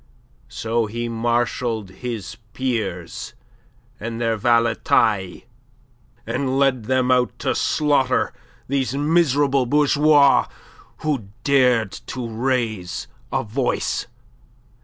[0.49, 3.35] So he marshalled his peers
[3.99, 5.43] and their valetailles,
[6.25, 8.33] and led them out to slaughter
[8.67, 10.47] these miserable bourgeois
[11.03, 14.07] who dared to raise a voice.